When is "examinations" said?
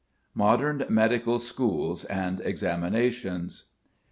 2.43-3.65